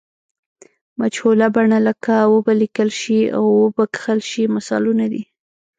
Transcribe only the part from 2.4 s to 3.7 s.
به لیکل شي او و